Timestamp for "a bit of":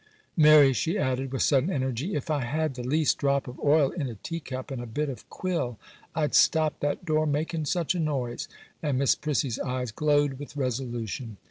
4.81-5.29